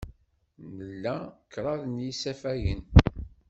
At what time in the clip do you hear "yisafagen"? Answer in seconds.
2.05-2.81